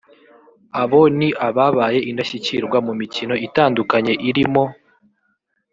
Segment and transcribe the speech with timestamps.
[0.81, 4.63] Abo ni ababaye indashyikirwa mu mikino itandukanye irimo